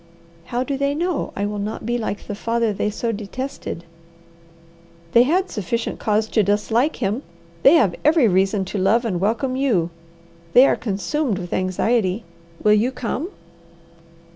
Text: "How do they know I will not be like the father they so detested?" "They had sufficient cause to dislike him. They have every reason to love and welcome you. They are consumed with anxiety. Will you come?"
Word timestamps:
"How 0.45 0.63
do 0.63 0.77
they 0.77 0.95
know 0.95 1.31
I 1.35 1.45
will 1.45 1.59
not 1.59 1.85
be 1.85 1.99
like 1.99 2.25
the 2.25 2.33
father 2.33 2.73
they 2.73 2.89
so 2.89 3.11
detested?" 3.11 3.83
"They 5.11 5.21
had 5.21 5.51
sufficient 5.51 5.99
cause 5.99 6.27
to 6.29 6.41
dislike 6.41 6.95
him. 6.95 7.21
They 7.61 7.75
have 7.75 7.93
every 8.03 8.27
reason 8.27 8.65
to 8.65 8.79
love 8.79 9.05
and 9.05 9.19
welcome 9.21 9.55
you. 9.55 9.91
They 10.53 10.65
are 10.65 10.75
consumed 10.75 11.37
with 11.37 11.53
anxiety. 11.53 12.23
Will 12.63 12.73
you 12.73 12.91
come?" 12.91 13.29